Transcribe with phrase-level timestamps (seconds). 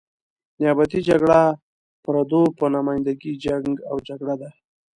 [0.59, 1.39] نیابتي جګړه
[2.03, 4.49] پردو په نماینده ګي جنګ او جګړه ده.